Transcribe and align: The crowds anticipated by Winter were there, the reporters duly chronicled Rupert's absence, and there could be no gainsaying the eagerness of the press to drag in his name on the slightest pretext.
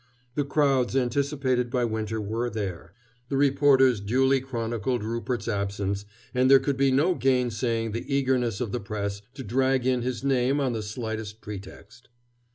The 0.33 0.43
crowds 0.45 0.95
anticipated 0.95 1.69
by 1.69 1.85
Winter 1.85 2.19
were 2.19 2.49
there, 2.49 2.95
the 3.29 3.37
reporters 3.37 3.99
duly 4.01 4.41
chronicled 4.41 5.03
Rupert's 5.03 5.47
absence, 5.47 6.05
and 6.33 6.49
there 6.49 6.57
could 6.57 6.75
be 6.75 6.89
no 6.91 7.13
gainsaying 7.13 7.91
the 7.91 8.11
eagerness 8.11 8.59
of 8.61 8.71
the 8.71 8.79
press 8.79 9.21
to 9.35 9.43
drag 9.43 9.85
in 9.85 10.01
his 10.01 10.23
name 10.23 10.59
on 10.59 10.73
the 10.73 10.81
slightest 10.81 11.39
pretext. 11.39 12.09